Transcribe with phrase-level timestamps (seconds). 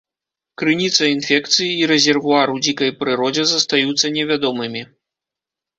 [0.61, 4.81] Крыніца інфекцыі і рэзервуар у дзікай прыродзе застаюцца невядомымі.